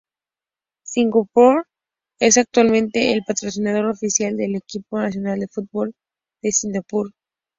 Singapore 0.83 1.47
Airlines 1.59 1.67
es 2.21 2.37
actualmente 2.39 3.13
el 3.13 3.21
patrocinador 3.23 3.85
oficial 3.85 4.35
del 4.35 4.55
equipo 4.55 4.97
nacional 4.99 5.41
de 5.41 5.47
fútbol 5.47 5.93
de 6.41 6.51
Singapur. 6.51 7.11